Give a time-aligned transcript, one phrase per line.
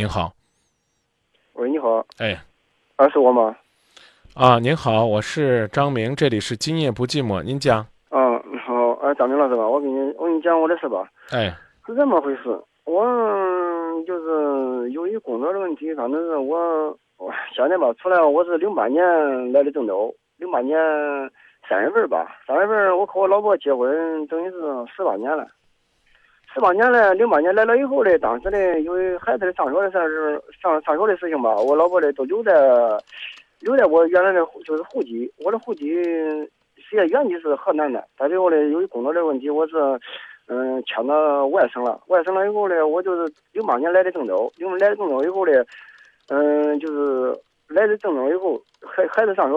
[0.00, 0.32] 您好，
[1.52, 2.34] 喂，你好，哎，
[2.96, 3.54] 啊，是我吗？
[4.34, 7.86] 啊，您好，我是张明，这里是今夜不寂寞，您讲。
[8.08, 11.06] 嗯，好，哎，张明老师吧，我给你，我给你讲我的事吧。
[11.32, 11.54] 哎，
[11.86, 12.44] 是这么回事，
[12.86, 13.04] 我
[14.06, 16.88] 就是由于工作的问题，反正是我，
[17.18, 19.02] 我现在吧，出来我是零八年
[19.52, 20.78] 来的郑州，零八年
[21.68, 24.56] 三月份吧，三月份我和我老婆结婚，等于是
[24.96, 25.46] 十八年了。
[26.52, 32.52] 十八年了，零八年来了以后呢，当时呢，因为孩子的上学的事儿，上上学的事情吧，我老婆呢都留在
[33.60, 39.76] 留在我原来的就是户籍，我的户籍实际原籍是河南的，但最后呢，由于工作的问题，我是
[40.48, 42.00] 嗯迁到外省了。
[42.08, 45.52] 外省了以后呢，我就是零八年来的郑州，因为来郑州以后呢，
[46.30, 49.56] 嗯，就是来的郑州以后，孩孩子上学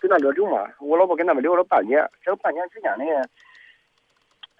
[0.00, 3.04] 跟那边留嘛，我老婆跟那边留了半年，这个半年之间呢，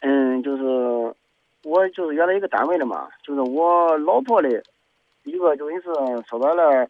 [0.01, 1.15] 嗯，就是。
[1.63, 4.49] 我就是原来一个单位的嘛，就是我老婆的
[5.25, 5.93] 一个，等于是
[6.27, 6.89] 说白了，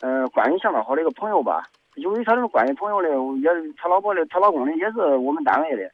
[0.00, 1.64] 嗯，关系相当好的一个朋友吧。
[1.96, 3.08] 由于他这个关系朋友呢，
[3.40, 5.90] 也是他老婆的，他老公呢也是我们单位的。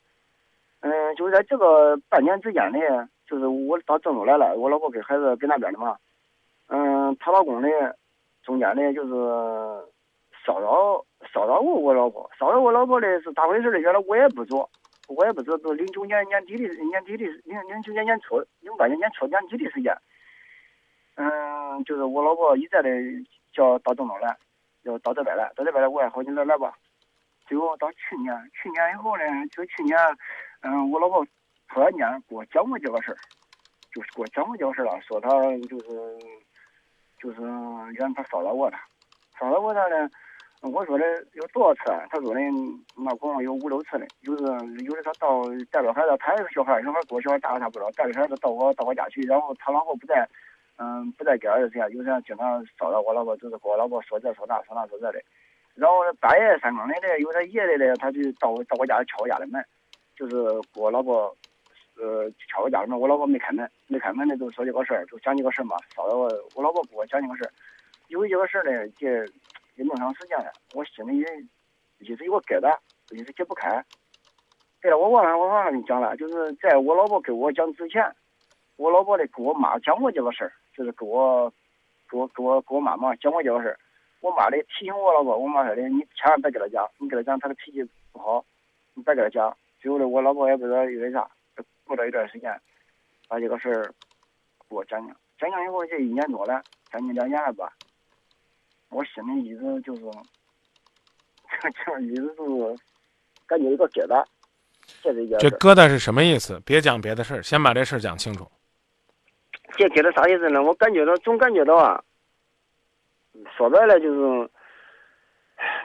[0.81, 5.97] 嗯，就是在这个半年之间呢，就是我到郑州来了，我老婆跟孩子跟那边的嘛。
[6.69, 7.69] 嗯，他老公呢，
[8.43, 9.11] 中间呢就是
[10.45, 13.79] 骚扰骚扰过我老婆，骚扰我老婆的是咋回事呢？
[13.79, 14.69] 原来我也不知道。
[15.11, 19.93] 我也不知道，都零九年年底的年底的零零九年年初，零八年年初年底的时间。
[21.17, 22.89] 嗯，就是我老婆一再的
[23.53, 24.37] 叫到郑州来，
[24.85, 26.73] 要到这边来，到这边来，我也好你来来吧。
[27.47, 29.99] 最后到去年，去年以后呢，就去年，
[30.61, 31.27] 嗯，我老婆
[31.69, 33.19] 突然间给我讲过这个事儿，
[33.93, 35.29] 就是给我讲过这个事儿了，说他
[35.67, 36.19] 就是，
[37.19, 37.43] 就是
[37.95, 38.79] 原他骚扰我了，
[39.37, 40.09] 骚扰我他呢。
[40.63, 41.81] 我说的有多少次？
[42.11, 42.41] 他说的
[42.95, 44.45] 那可能有五六次的，有的
[44.85, 50.29] 有的他到带着孩子，他也是小孩，小孩多小孩大他不知道，带着孩子到我到我家去，然后他老婆不在，
[50.77, 55.23] 嗯，不在家儿子家，有时经常骚扰我老婆，就是跟我老婆说这说那说那说这的。
[55.75, 59.65] 然后半夜三更的嘞，有他夜的嘞，他就到到我家敲我家的门，
[60.15, 60.45] 就是
[60.75, 61.35] 给我老婆，
[61.97, 67.51] 呃，敲我家的门，我老婆没开门，没开门呢，就说这个事儿，就讲这个事儿嘛，骚扰我，我老婆给我讲这个事儿，
[68.09, 69.27] 因为这个事儿呢，这。
[69.81, 71.27] 这么长时间了，我心里也
[72.01, 72.77] 一直有个疙瘩，
[73.17, 73.83] 一直解不开。
[74.83, 78.05] 对了，我忘了，我忘了跟你讲了，就是在我老婆跟我讲之前，
[78.77, 81.51] 我老婆的跟我妈讲过这个事儿，就是跟我、
[82.07, 83.79] 跟我、跟我、跟我妈妈讲过这个事儿。
[84.21, 87.83] 我妈的提醒我老婆，我妈说的，你千万别跟他讲，你跟他讲，他的脾气
[88.13, 88.45] 不好，
[88.93, 89.57] 你别跟他讲。
[89.81, 91.27] 最后呢，我老婆也不知道因为啥，
[91.85, 92.55] 过了一段时间，
[93.29, 93.85] 把这个事儿
[94.69, 97.73] 给我讲讲，讲讲以后这一年多了，将近两年了吧。
[98.91, 100.03] 我心里一直就是，
[101.87, 102.77] 就一直是
[103.47, 104.25] 感觉一个疙瘩，
[105.03, 106.61] 这是一这疙瘩是什么意思？
[106.65, 108.51] 别讲别的事儿，先把这事儿讲清楚。
[109.77, 110.63] 这疙瘩啥意思呢？
[110.63, 112.03] 我感觉到，总感觉到啊，
[113.57, 114.51] 说白了就是，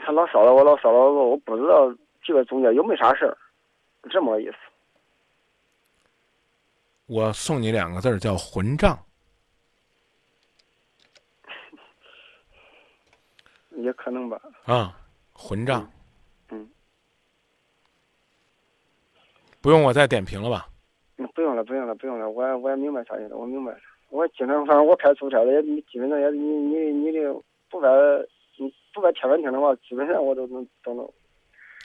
[0.05, 1.93] 他老骚扰我，老骚扰我，我不知道
[2.23, 3.37] 这个中间有没啥事儿，
[4.09, 4.55] 这么个意思。
[7.05, 8.97] 我送你两个字儿，叫混账。
[13.77, 14.41] 也可能吧。
[14.65, 14.97] 啊，
[15.33, 15.89] 混账。
[16.49, 16.69] 嗯。
[19.61, 20.67] 不用我再点评了吧？
[21.17, 22.29] 嗯，不用了，不用了，不用了。
[22.29, 23.79] 我也我也明白啥意思，我明白了。
[24.09, 27.33] 我经常反正我开出差的也基本上也你你你的
[27.69, 27.89] 不该
[28.57, 31.09] 你不该贴问题的话，基本上我都能都能。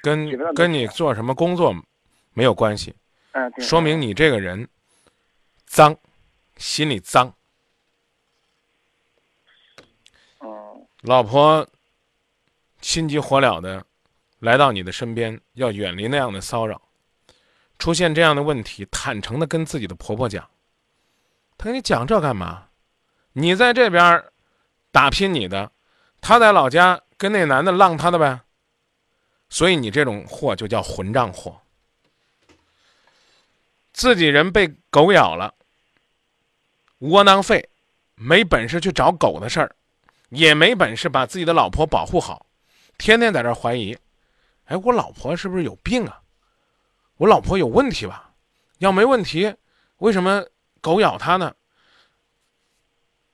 [0.02, 1.74] 跟跟你做什么工作
[2.34, 2.94] 没有关系。
[3.32, 3.52] 嗯。
[3.60, 4.68] 说明你这个人
[5.66, 5.96] 脏，
[6.56, 7.32] 心里脏。
[10.38, 10.86] 哦。
[11.02, 11.66] 老婆。
[12.80, 13.84] 心急火燎的
[14.38, 16.80] 来到你的身边，要远离那样的骚扰。
[17.78, 20.48] 出现这样的问题，坦诚的跟自己的婆婆讲。
[21.56, 22.68] 她跟你讲这干嘛？
[23.32, 24.24] 你在这边
[24.90, 25.70] 打拼你的，
[26.20, 28.40] 他在老家跟那男的浪他的呗。
[29.48, 31.60] 所以你这种货就叫混账货。
[33.92, 35.54] 自己人被狗咬了，
[36.98, 37.68] 窝囊废，
[38.14, 39.74] 没本事去找狗的事儿，
[40.30, 42.46] 也没本事把自己的老婆保护好。
[43.00, 43.96] 天天在这怀疑，
[44.66, 46.20] 哎，我老婆是不是有病啊？
[47.16, 48.34] 我老婆有问题吧？
[48.76, 49.54] 要没问题，
[49.96, 50.44] 为什么
[50.82, 51.56] 狗咬她呢？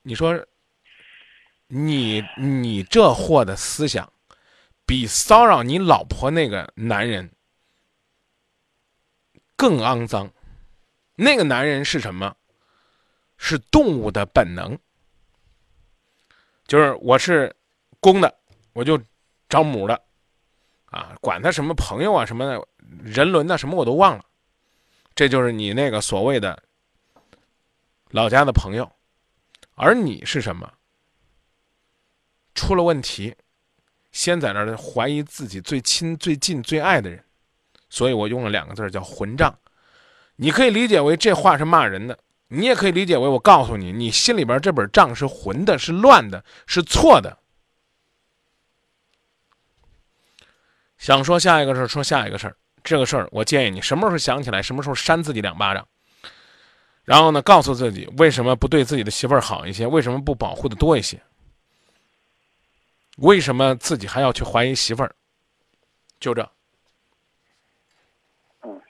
[0.03, 0.45] 你说，
[1.67, 4.09] 你你这货的思想，
[4.85, 7.29] 比骚扰你老婆那个男人
[9.57, 10.31] 更肮脏。
[11.15, 12.37] 那个男人是什么？
[13.37, 14.79] 是动物的本能，
[16.67, 17.53] 就是我是
[17.99, 18.33] 公的，
[18.71, 18.97] 我就。
[19.49, 20.01] 找母的，
[20.85, 22.65] 啊，管他什么朋友啊，什么，
[23.03, 24.23] 人伦的什么我都忘了，
[25.15, 26.61] 这就是你那个所谓的
[28.09, 28.91] 老家的朋友，
[29.75, 30.71] 而你是什么？
[32.55, 33.35] 出了问题，
[34.11, 37.23] 先在那儿怀疑自己最亲、最近、最爱的人，
[37.89, 39.55] 所以我用了两个字叫“混账”。
[40.37, 42.17] 你可以理解为这话是骂人的，
[42.47, 47.37] 你也可以理解为我告诉你，你心里边这本账是混的，是乱的，是错的。
[50.97, 52.55] 想说下一个事儿，说下一个事儿。
[52.83, 55.87] 这个事儿，我建议你什么时候想起来，什么时候扇自己两巴掌。
[57.03, 61.19] 然后呢，告诉自己为什么不对自己的媳妇儿好一些，为什么不保护的多一些。
[63.17, 65.15] 为什么自己还要去怀疑媳妇儿？
[66.19, 66.47] 就这。
[68.63, 68.81] 嗯，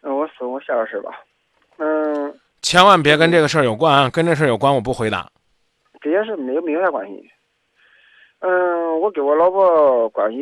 [0.00, 1.10] 那我说我下个事吧。
[1.78, 2.40] 嗯。
[2.60, 4.10] 千万别跟这个事儿有关啊！
[4.10, 5.30] 跟这事儿有关，我不回答。
[6.00, 7.30] 这件事没有没有啥关系。
[8.40, 10.38] 嗯，我跟我老婆关系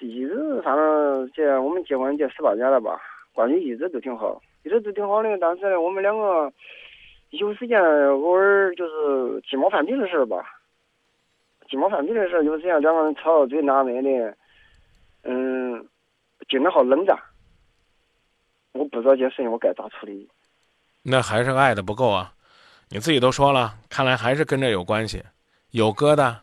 [0.00, 3.00] 一直，反正这我们结婚这十八年了吧，
[3.32, 5.38] 关系一直都挺好，一直都挺好的。
[5.38, 6.52] 但是呢，我们两个
[7.30, 10.44] 有时间偶尔就是鸡毛蒜皮的事儿吧。
[11.70, 14.36] 鸡毛蒜皮的事儿，有时间两个人吵到最难为的，
[15.22, 15.86] 嗯，
[16.48, 17.16] 经常好冷战。
[18.72, 20.28] 我不知道这事情我该咋处理。
[21.02, 22.32] 那还是爱的不够啊！
[22.90, 25.22] 你自己都说了，看来还是跟这有关系，
[25.76, 26.36] 有疙瘩，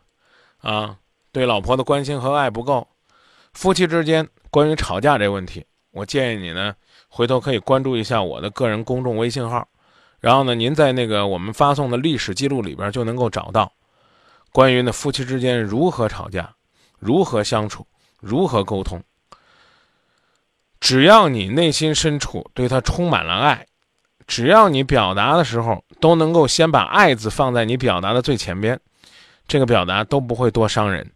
[0.61, 0.95] 啊，
[1.31, 2.87] 对老婆的关心和爱不够。
[3.53, 6.75] 夫妻之间关于吵架这问题，我建议你呢，
[7.09, 9.67] 回头可以关注一下我的个人公众微信号，
[10.19, 13.73] 然后呢，您在那个我们发送的历史记录里边就能够找到。
[14.51, 16.53] 关于呢夫妻之间如何吵架，
[16.99, 17.87] 如何相处，
[18.19, 19.01] 如何沟通，
[20.79, 23.65] 只要你内心深处对他充满了爱，
[24.27, 28.79] 只要你表达的时候都能够先把“爱”字放在你表达的最前边，
[29.47, 31.11] 这个表达都不会多伤人。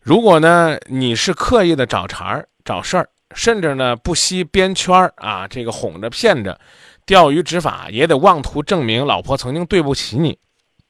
[0.00, 6.58] 如果呢你是刻意的找茬儿、找事儿，甚至呢不惜编圈儿啊，这个哄着骗着，
[7.04, 10.38] 钓鱼执法也得妄图证明老婆曾经对不起你，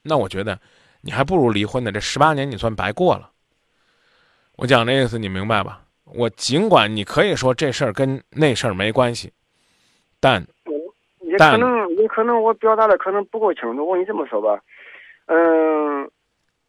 [0.03, 0.59] 那我觉得。
[1.01, 3.29] 你还不如离婚呢，这十八年你算白过了。
[4.57, 5.81] 我讲这意思你明白吧？
[6.03, 9.31] 我尽管你可以说这事儿跟那事儿没关系，
[10.19, 10.45] 但
[11.21, 13.87] 也可能也可能我表达的可能不够清楚。
[13.87, 14.59] 我跟你这么说吧，
[15.27, 16.09] 嗯，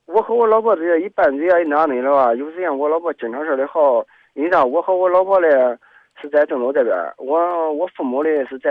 [0.07, 4.65] 我和我老婆这一般嘴啊，一那那的吧，有时间我老婆经常说的好，因为啥？
[4.65, 5.49] 我和我老婆嘞
[6.21, 8.71] 是在郑州这边，我我父母嘞是在。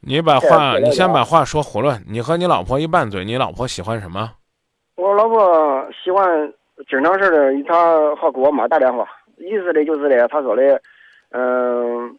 [0.00, 1.98] 你把话，你先把话说囫囵。
[2.08, 4.30] 你和你老婆一拌嘴，你老婆喜欢什么？
[4.94, 6.52] 我老婆喜欢
[6.88, 10.80] 经常事的，她好给我妈打电话，意思的就是的，她说的，
[11.30, 12.16] 嗯，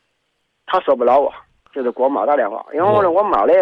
[0.66, 1.31] 她说不了我，
[1.74, 2.66] 就是给我妈打电话。
[2.74, 3.54] 因为我我妈嘞，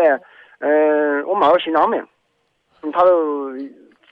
[0.60, 2.04] 嗯，我妈有心脏病，
[2.92, 3.52] 她都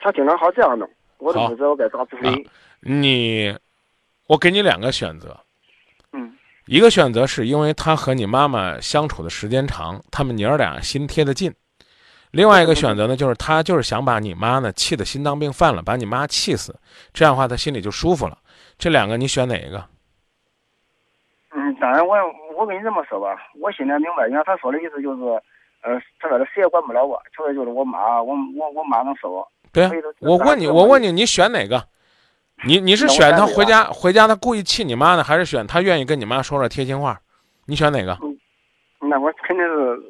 [0.01, 2.49] 他经常好这样弄，我都不知道该咋处理。
[2.81, 3.57] 你，
[4.27, 5.39] 我给你两个选择。
[6.11, 6.35] 嗯。
[6.67, 11.51] 一个选择是因为他和你妈妈相处的时间长，他们娘儿俩心贴得近；
[12.31, 16.75] 另外一个选择呢，就是他就是想把你妈呢气得心脏病犯了，把你妈气死，
[17.13, 18.37] 这样的话他心里就舒服了。
[18.77, 19.85] 这两个你选哪一个？
[21.51, 22.15] 嗯，当然我
[22.57, 25.21] 我跟你这么说吧，我现在明白，你看他说的意思就是，
[25.85, 29.47] 呃，他说的谁也管不了我，除了就是我妈，我我我妈能说我。
[29.71, 29.87] 对，
[30.19, 31.83] 我问你，我问你，你选哪个？
[32.65, 37.19] 你你是选他回家回家他故意气你妈呢，还是选他愿意跟你妈说说贴心话？
[37.67, 38.17] 你选哪个？
[38.99, 40.01] 那我肯定是，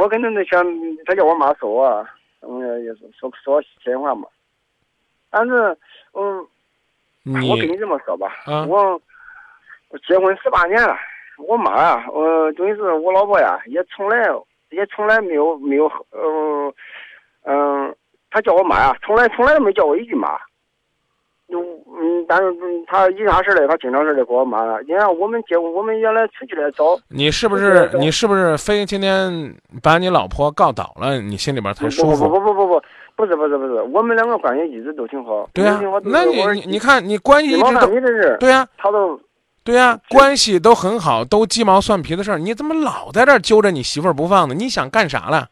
[0.00, 0.58] 我肯定是选
[1.06, 2.06] 他叫我妈说我，
[2.40, 4.26] 嗯，也是说说贴心话嘛。
[5.30, 5.76] 但是，
[6.14, 8.32] 嗯，我跟你这么说吧，
[8.66, 9.00] 我
[9.90, 10.96] 我结婚十八年了，
[11.36, 14.26] 我妈啊，我，等于是我老婆呀，也从来
[14.70, 16.72] 也从来没有没有，嗯
[17.44, 17.94] 嗯，
[18.30, 20.28] 他叫我妈呀，从来从来都没叫我一句妈。
[21.50, 22.54] 嗯，但是
[22.86, 23.66] 他有啥事嘞？
[23.66, 24.82] 他经常是来给我妈了。
[24.82, 32.28] 你看，我们结婚，我们原来出去来找你，是不是你是不是非今天把你老婆告倒了，你心里边才舒服？
[32.28, 32.82] 不不不不不，
[33.16, 35.48] 不是不是不是，我们两个关系一直都挺好。
[35.54, 37.86] 对呀，那你你你看，你关系一直都
[38.38, 39.18] 对呀，他都
[39.68, 44.54] 对呀，关系都很好，都鸡毛蒜皮的事儿，你怎么老在这儿揪着你媳妇儿不放呢？
[44.54, 45.50] 你想干啥了？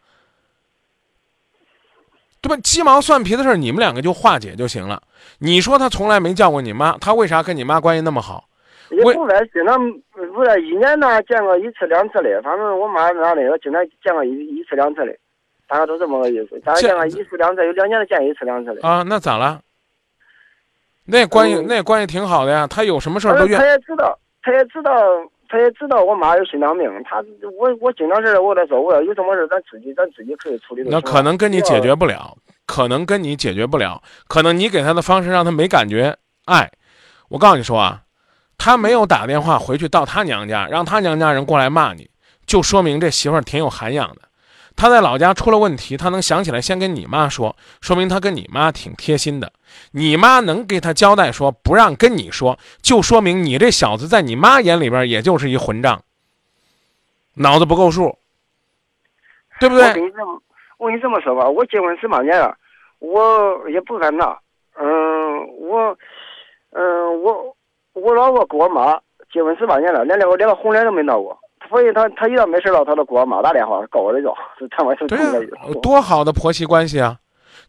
[2.41, 2.57] 对吧？
[2.65, 5.03] 鸡毛蒜皮的事儿，你们两个就化解就行了。
[5.41, 8.49] 你说他从来没叫过你妈，他为啥跟你妈关系那么好？
[9.05, 9.79] 我不来经常
[10.33, 15.15] 不是一年呢见过一次两次的，反正我妈那里经常见过一一次两次的，
[15.69, 16.59] 大概都这么个意思。
[16.61, 18.89] 大家见过一次两次，有两年的见一次两次的。
[18.89, 19.61] 啊，那咋了？
[21.07, 23.59] 那关系那关系挺好的呀，他有什么事儿都愿。
[23.59, 24.93] 他也知道，他也知道。
[25.49, 27.25] 他也知道我妈有心脏病，他
[27.57, 30.83] 我我经常是我跟他说，我要有什么事咱自己咱自己可以处理。
[30.85, 32.37] 那可能跟你解决不了，
[32.67, 36.69] 可能跟你解决不了，可能你给他的方式让他没感觉爱。
[37.29, 38.03] 我告诉你说啊，
[38.59, 42.11] 他没有打电话回去到他娘家，让他娘家人过来骂你，
[42.45, 44.23] 就说明这媳妇儿挺有涵养的。
[44.77, 49.51] 他在老家出了问题，他能想起来先跟你妈说，说明他跟你妈挺贴心的。
[49.93, 56.03] 你妈能给他交代说不让跟你说，就说明你这小子在你妈眼里边也就是一混账，
[57.35, 58.19] 脑子不够数，
[59.59, 59.89] 对不对？
[59.89, 60.05] 我跟
[60.95, 62.57] 你这么，说吧，我结婚十八年了，
[62.99, 64.39] 我也不敢闹。
[64.79, 64.87] 嗯，
[65.59, 65.97] 我，
[66.73, 67.57] 嗯，我
[67.95, 69.01] 我老婆跟我妈
[69.33, 71.39] 结婚十八年了，连连个连个红脸都没闹过。
[71.69, 74.35] 所以他他一旦没事了，他都给我妈打电话，告我的状，
[74.71, 75.41] 他妈是对呀、
[75.83, 77.19] 多好的婆媳关系啊！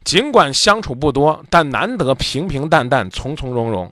[0.03, 3.91] 尽管相处不多，但难得平平淡淡、从从容容。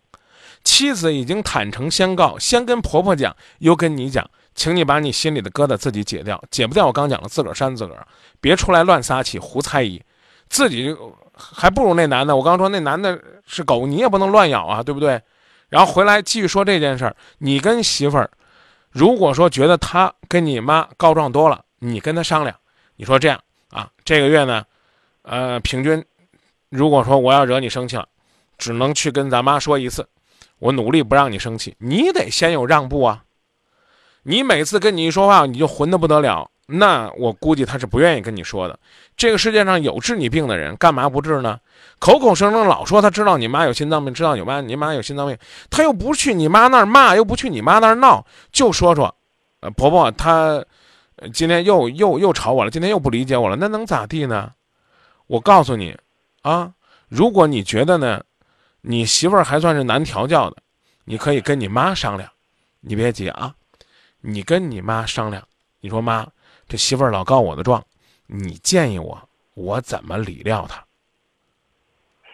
[0.63, 8.05] 妻子已经坦诚相告，先跟婆婆讲，又跟你讲，请你把你心里的疙瘩自己解掉，解不掉我刚讲了，自个儿扇自个儿，
[8.41, 10.01] 别出来乱撒气、胡猜疑，
[10.49, 10.95] 自己
[11.37, 12.35] 还不如那男的。
[12.35, 15.21] 我刚说那男的是狗，你也不能乱咬啊，对不对？
[15.69, 18.29] 然后回来继续说这件事儿，你跟媳妇儿。
[18.95, 22.55] 如果说觉得他跟你妈告状多了，你跟他商量，
[22.95, 23.37] 你说这样
[23.69, 24.63] 啊，这个月呢，
[25.23, 26.01] 呃，平均，
[26.69, 28.07] 如果说我要惹你生气了，
[28.57, 30.07] 只能去跟咱妈说一次，
[30.59, 33.25] 我努力不让你生气，你得先有让步啊。
[34.23, 38.79] 你每次跟你一说话，你就混得不得了，那我估计他是不愿意跟你说的。
[39.15, 41.59] 这个世界上有治你病的人，干嘛不治呢？
[41.99, 45.37] 口口声声老说他知道你妈有心脏病，知道你妈你妈有心脏病，
[45.69, 49.15] 他又不去你妈那儿骂，又不去你妈那儿闹，就说说，
[49.61, 50.63] 呃，婆婆她
[51.33, 54.51] 今天又又又吵我了，今天又不理解我了，那能咋地呢？
[55.27, 55.97] 我告诉你，
[56.41, 56.73] 啊，
[57.07, 58.21] 如果你觉得呢，
[58.81, 60.57] 你媳妇儿还算是难调教的，
[61.05, 62.29] 你可以跟你妈商量，
[62.81, 63.55] 你别急啊，
[64.21, 65.41] 你跟你妈商量，
[65.79, 66.27] 你说妈，
[66.67, 67.83] 这媳妇儿老告我的状，
[68.27, 69.17] 你建议我
[69.53, 70.83] 我怎么理料她？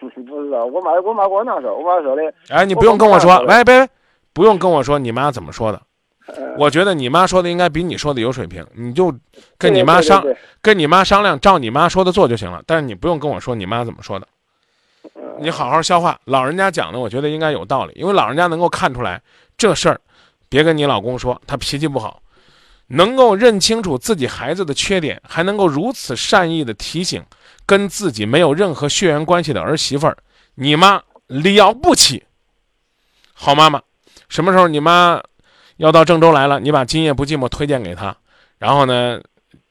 [0.00, 2.34] 不知道，我妈我妈跟我那说，我妈说的。
[2.48, 3.88] 哎，你不用跟我说，喂，别，
[4.32, 5.80] 不用跟我说你妈怎么说的。
[6.56, 9.12] 我觉得你妈说的应该比你说的有水平，你就
[9.58, 10.24] 跟你妈商，
[10.62, 12.62] 跟你妈商量，照你妈说的做就行了。
[12.64, 14.26] 但是你不用跟我说你妈怎么说的，
[15.38, 16.18] 你好好消化。
[16.24, 19.20] 老人家讲的，我觉得应该有道理，因为老人家能够看出来
[19.58, 20.00] 这事儿，
[20.48, 22.21] 别跟你老公说，他脾气不好，
[22.94, 27.22] 能够认清楚自己孩子的缺点，还能够如此善意的提醒。
[27.64, 30.16] 跟自己没有任何血缘关系的儿媳妇儿，
[30.56, 32.24] 你妈了不起，
[33.32, 33.80] 好妈妈。
[34.28, 35.22] 什么时候你妈
[35.76, 38.14] 要到郑州来了，你把《今夜不寂寞》推荐给她，
[38.58, 39.20] 然后呢，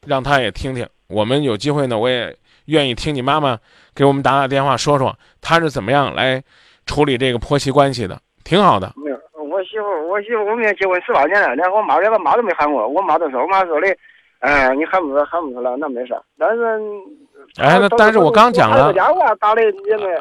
[0.06, 0.88] 让她也听听。
[1.08, 2.36] 我们有机会呢，我也
[2.66, 3.60] 愿意听你妈妈
[3.94, 6.42] 给我们打打电话，说说她是怎么样来
[6.86, 8.92] 处理这个婆媳关系的，挺好的。
[9.72, 12.86] 媳妇，我媳妇，我们也结婚十八年了，连我妈连我妈都没喊过。
[12.86, 13.88] 我妈都说，我妈说的，
[14.40, 16.14] 哎，你喊不出喊不出来，那没事。
[16.38, 16.80] 但是。
[17.58, 18.94] 哎，那但是我刚讲了，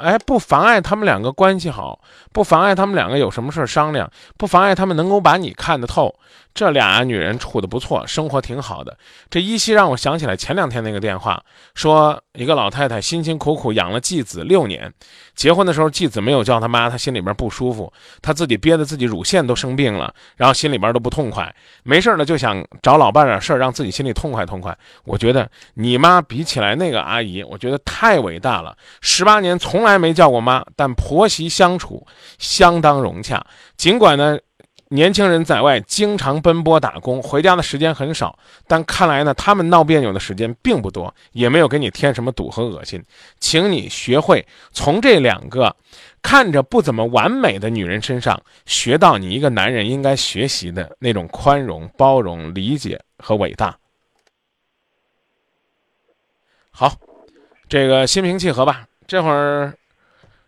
[0.01, 2.01] 哎，不妨碍他们两个关系好，
[2.33, 6.15] 不妨碍他们两个有什么事商量，不妨碍他们能够把你看得透。
[6.53, 8.97] 这俩女人处的不错，生活挺好的。
[9.31, 11.43] 这依稀让我想起来前两天那个电话，
[11.75, 14.93] 说一个老太太辛辛苦苦养了继子六年，
[15.35, 17.91] 结婚的时候继子没有叫她妈，她心里边不舒服，
[18.21, 21.55] 她自己憋得自己乳腺都生病了，然后心里边都不痛快，
[21.85, 24.77] 没事呢就想找老伴点事儿，让自己心里痛快痛快。
[25.05, 32.07] 我觉得你妈比起来那个阿姨，我觉得太伟大了，十八年从来没叫过妈，但婆媳相处
[32.39, 34.37] 相当融洽，尽管呢。
[34.93, 38.37] 年轻人在外经常奔波打工，回家的时间很少。
[38.67, 43.01] 但看来呢，他们闹别扭的时间并不多，也没有给你添什么堵和恶心。
[43.39, 45.77] 请你学会从这两个
[46.21, 53.79] 看着不怎么完美的女人身上，学到你一个男人应该学习的那种宽容、包容、理解和伟大。
[56.73, 56.93] 好，
[57.69, 58.89] 这个心平气和吧。
[59.07, 59.73] 这会儿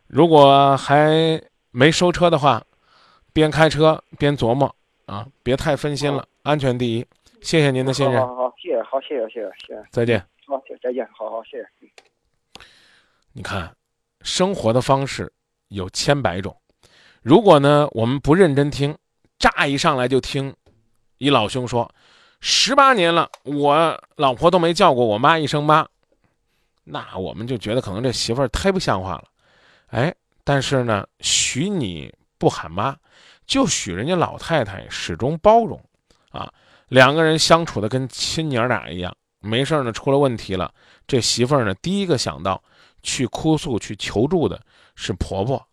[0.08, 2.60] 如果还没收车的话。
[3.32, 4.74] 边开车边琢磨
[5.06, 7.06] 啊，别太分心了，安全第一。
[7.40, 8.20] 谢谢您的信任。
[8.20, 9.84] 好，好好，谢谢，好，谢谢，谢谢，谢谢。
[9.90, 10.20] 再见。
[10.46, 11.08] 好，再见。
[11.12, 11.68] 好好，谢谢。
[13.32, 13.74] 你看，
[14.20, 15.32] 生活的方式
[15.68, 16.56] 有千百种，
[17.22, 18.96] 如果呢我们不认真听，
[19.38, 20.54] 乍一上来就听
[21.18, 21.92] 一老兄说，
[22.40, 25.86] 十八年了，我老婆都没叫过我妈一声妈，
[26.84, 29.24] 那我们就觉得可能这媳妇儿太不像话了。
[29.88, 32.12] 哎，但是呢，许你
[32.42, 32.96] 不喊妈。
[33.46, 35.80] 就许人家老太太始终包容，
[36.30, 36.52] 啊，
[36.88, 39.16] 两个人相处的跟亲娘俩一样。
[39.38, 40.74] 没事呢，出了问题了，
[41.06, 42.60] 这媳妇儿呢，第一个想到
[43.00, 44.60] 去哭诉、去求助的
[44.96, 45.64] 是婆婆，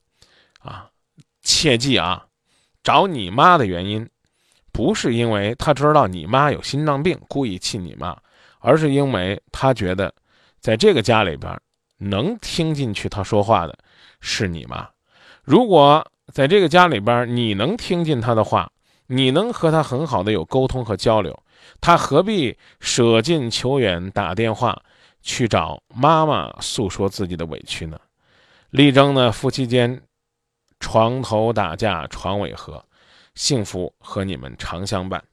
[0.60, 0.88] 啊，
[1.42, 2.28] 切记啊，
[2.84, 4.08] 找你妈的原因，
[4.72, 8.16] 不是因为她知道你妈有心脏病故意气你妈，
[8.60, 10.14] 而是因为她觉得，
[10.60, 11.60] 在这个家里边，
[11.98, 13.76] 能听进去她说话的
[14.20, 14.88] 是你妈，
[15.44, 16.06] 如果。
[16.32, 18.72] 在这个家里边，你能听进他的话，
[19.08, 21.38] 你能和他很好的有沟通和交流，
[21.82, 24.82] 他何必舍近求远打电话
[25.22, 28.00] 去找妈妈诉说自己的委屈呢？
[28.70, 30.02] 力争呢夫妻间
[30.80, 32.86] 床头打架床尾和，
[33.34, 35.24] 幸福和你们常相伴。